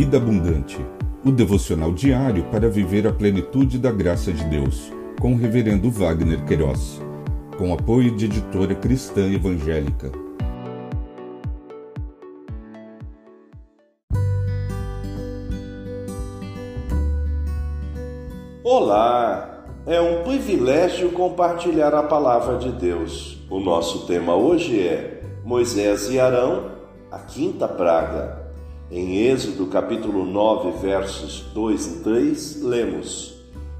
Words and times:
Vida 0.00 0.16
Abundante, 0.16 0.78
o 1.22 1.30
devocional 1.30 1.92
diário 1.92 2.44
para 2.44 2.70
viver 2.70 3.06
a 3.06 3.12
plenitude 3.12 3.78
da 3.78 3.92
graça 3.92 4.32
de 4.32 4.42
Deus, 4.44 4.90
com 5.20 5.34
o 5.34 5.36
Reverendo 5.36 5.90
Wagner 5.90 6.42
Queiroz, 6.46 7.02
com 7.58 7.70
apoio 7.74 8.16
de 8.16 8.24
editora 8.24 8.74
cristã 8.74 9.30
evangélica. 9.30 10.10
Olá! 18.64 19.66
É 19.86 20.00
um 20.00 20.22
privilégio 20.22 21.10
compartilhar 21.10 21.94
a 21.94 22.04
palavra 22.04 22.56
de 22.56 22.72
Deus. 22.72 23.46
O 23.50 23.60
nosso 23.60 24.06
tema 24.06 24.34
hoje 24.34 24.80
é 24.80 25.20
Moisés 25.44 26.08
e 26.08 26.18
Arão, 26.18 26.70
a 27.12 27.18
quinta 27.18 27.68
praga. 27.68 28.49
Em 28.92 29.18
Êxodo 29.18 29.66
capítulo 29.66 30.24
9, 30.24 30.80
versos 30.80 31.42
2 31.54 31.86
e 31.86 32.00
3, 32.00 32.62
lemos: 32.62 33.36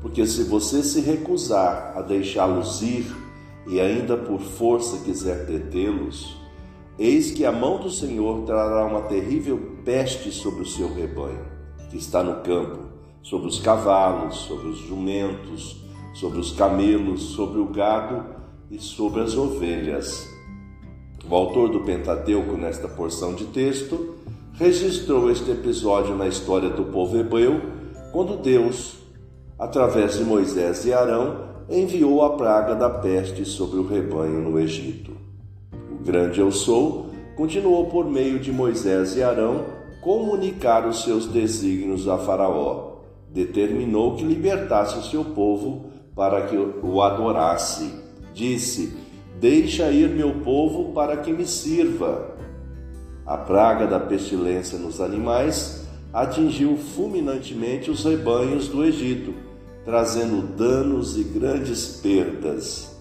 Porque 0.00 0.24
se 0.24 0.44
você 0.44 0.80
se 0.80 1.00
recusar 1.00 1.94
a 1.96 2.02
deixá-los 2.02 2.82
ir 2.82 3.12
e 3.66 3.80
ainda 3.80 4.16
por 4.16 4.38
força 4.38 5.04
quiser 5.04 5.44
detê-los, 5.44 6.36
eis 6.96 7.32
que 7.32 7.44
a 7.44 7.50
mão 7.50 7.80
do 7.80 7.90
Senhor 7.90 8.42
trará 8.46 8.86
uma 8.86 9.02
terrível 9.02 9.60
peste 9.84 10.30
sobre 10.30 10.62
o 10.62 10.66
seu 10.66 10.94
rebanho, 10.94 11.46
que 11.90 11.96
está 11.96 12.22
no 12.22 12.40
campo, 12.44 12.84
sobre 13.24 13.48
os 13.48 13.58
cavalos, 13.58 14.36
sobre 14.36 14.68
os 14.68 14.78
jumentos, 14.78 15.82
sobre 16.14 16.38
os 16.38 16.52
camelos, 16.52 17.22
sobre 17.34 17.58
o 17.58 17.66
gado 17.66 18.24
e 18.70 18.78
sobre 18.78 19.20
as 19.20 19.36
ovelhas. 19.36 20.30
O 21.28 21.34
autor 21.34 21.70
do 21.70 21.80
Pentateuco, 21.80 22.56
nesta 22.56 22.86
porção 22.86 23.34
de 23.34 23.46
texto, 23.46 24.22
registrou 24.54 25.30
este 25.30 25.50
episódio 25.50 26.14
na 26.14 26.26
história 26.28 26.68
do 26.68 26.84
povo 26.84 27.18
hebreu, 27.18 27.60
quando 28.12 28.36
Deus, 28.36 28.98
através 29.58 30.18
de 30.18 30.24
Moisés 30.24 30.84
e 30.84 30.92
Arão, 30.92 31.52
enviou 31.70 32.22
a 32.22 32.36
praga 32.36 32.74
da 32.74 32.90
peste 32.90 33.44
sobre 33.44 33.78
o 33.78 33.86
rebanho 33.86 34.40
no 34.42 34.60
Egito. 34.60 35.12
O 35.90 36.04
grande 36.04 36.40
Eu 36.40 36.52
Sou 36.52 37.06
continuou 37.36 37.86
por 37.86 38.04
meio 38.04 38.38
de 38.38 38.52
Moisés 38.52 39.16
e 39.16 39.22
Arão 39.22 39.64
comunicar 40.02 40.86
os 40.86 41.02
seus 41.02 41.26
desígnios 41.26 42.06
a 42.08 42.18
Faraó. 42.18 42.96
Determinou 43.30 44.16
que 44.16 44.24
libertasse 44.24 44.98
o 44.98 45.02
seu 45.02 45.24
povo 45.24 45.86
para 46.14 46.42
que 46.42 46.56
o 46.56 47.00
adorasse. 47.00 47.94
Disse: 48.34 48.94
Deixa 49.40 49.90
ir 49.90 50.10
meu 50.10 50.40
povo 50.40 50.92
para 50.92 51.16
que 51.16 51.32
me 51.32 51.46
sirva. 51.46 52.31
A 53.24 53.36
praga 53.36 53.86
da 53.86 54.00
pestilência 54.00 54.76
nos 54.76 55.00
animais 55.00 55.86
atingiu 56.12 56.76
fulminantemente 56.76 57.88
os 57.88 58.04
rebanhos 58.04 58.66
do 58.66 58.84
Egito, 58.84 59.32
trazendo 59.84 60.42
danos 60.56 61.16
e 61.16 61.22
grandes 61.22 62.00
perdas. 62.02 62.96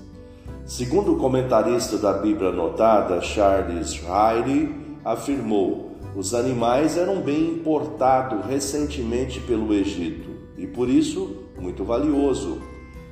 Segundo 0.64 1.14
o 1.14 1.18
comentarista 1.18 1.98
da 1.98 2.14
Bíblia 2.14 2.50
anotada, 2.50 3.20
Charles 3.20 4.00
Riley, 4.00 4.76
afirmou: 5.04 5.96
os 6.16 6.36
animais 6.36 6.98
eram 6.98 7.20
bem 7.20 7.56
importados 7.56 8.46
recentemente 8.46 9.40
pelo 9.40 9.74
Egito 9.74 10.30
e 10.56 10.68
por 10.68 10.88
isso 10.88 11.36
muito 11.60 11.84
valioso. 11.84 12.62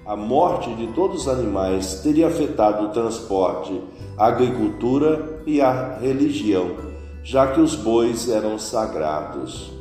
A 0.06 0.16
morte 0.16 0.72
de 0.76 0.88
todos 0.94 1.22
os 1.22 1.28
animais 1.28 2.02
teria 2.02 2.28
afetado 2.28 2.86
o 2.86 2.90
transporte, 2.90 3.82
a 4.16 4.28
agricultura 4.28 5.42
e 5.46 5.60
a 5.60 5.98
religião 5.98 6.89
já 7.24 7.48
que 7.48 7.60
os 7.60 7.76
bois 7.76 8.30
eram 8.30 8.58
sagrados. 8.58 9.72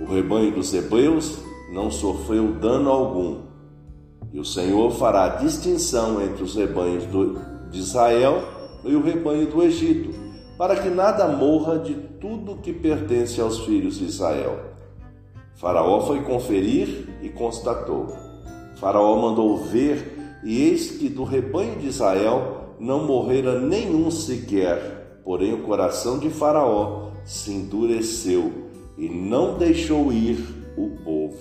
O 0.00 0.04
rebanho 0.04 0.52
dos 0.52 0.72
hebreus 0.72 1.38
não 1.72 1.90
sofreu 1.90 2.52
dano 2.52 2.90
algum, 2.90 3.38
e 4.32 4.38
o 4.38 4.44
Senhor 4.44 4.90
fará 4.92 5.28
distinção 5.28 6.22
entre 6.22 6.44
os 6.44 6.54
rebanhos 6.54 7.04
de 7.70 7.78
Israel 7.78 8.42
e 8.84 8.94
o 8.94 9.02
rebanho 9.02 9.46
do 9.46 9.62
Egito, 9.62 10.10
para 10.56 10.76
que 10.76 10.88
nada 10.88 11.28
morra 11.28 11.78
de 11.78 11.94
tudo 11.94 12.56
que 12.56 12.72
pertence 12.72 13.40
aos 13.40 13.60
filhos 13.60 13.98
de 13.98 14.04
Israel. 14.04 14.58
Faraó 15.54 16.00
foi 16.00 16.22
conferir 16.22 17.08
e 17.22 17.28
constatou. 17.28 18.06
Faraó 18.76 19.16
mandou 19.20 19.56
ver, 19.56 20.40
e 20.44 20.62
eis 20.62 20.92
que 20.92 21.08
do 21.08 21.24
rebanho 21.24 21.76
de 21.80 21.88
Israel 21.88 22.76
não 22.78 23.04
morrera 23.04 23.60
nenhum 23.60 24.10
sequer, 24.10 25.07
Porém, 25.28 25.52
o 25.52 25.58
coração 25.58 26.18
de 26.18 26.30
Faraó 26.30 27.10
se 27.22 27.52
endureceu 27.52 28.50
e 28.96 29.10
não 29.10 29.58
deixou 29.58 30.10
ir 30.10 30.42
o 30.74 30.88
povo. 31.04 31.36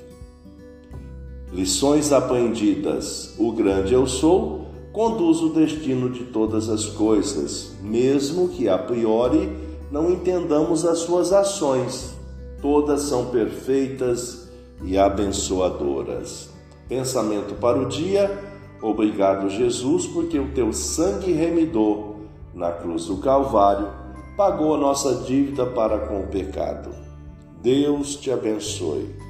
Lições 1.53 2.11
aprendidas: 2.11 3.33
O 3.39 3.53
grande 3.53 3.93
eu 3.93 4.05
sou 4.05 4.65
conduz 4.91 5.39
o 5.39 5.53
destino 5.53 6.09
de 6.09 6.25
todas 6.25 6.67
as 6.67 6.85
coisas, 6.85 7.77
mesmo 7.81 8.49
que 8.49 8.67
a 8.67 8.77
priori 8.77 9.49
não 9.89 10.11
entendamos 10.11 10.83
as 10.83 10.99
suas 10.99 11.31
ações. 11.31 12.13
Todas 12.61 13.03
são 13.03 13.27
perfeitas 13.27 14.49
e 14.83 14.97
abençoadoras. 14.97 16.49
Pensamento 16.89 17.55
para 17.55 17.79
o 17.79 17.85
dia. 17.85 18.37
Obrigado, 18.81 19.49
Jesus, 19.49 20.05
porque 20.07 20.37
o 20.37 20.51
teu 20.51 20.73
sangue 20.73 21.31
remidou 21.31 22.16
na 22.57 22.72
cruz 22.72 23.06
do 23.06 23.18
Calvário, 23.18 23.88
pagou 24.35 24.75
a 24.75 24.78
nossa 24.78 25.23
dívida 25.23 25.66
para 25.66 26.00
com 26.07 26.22
o 26.22 26.28
pecado. 26.28 26.90
Deus 27.62 28.16
te 28.16 28.31
abençoe. 28.31 29.26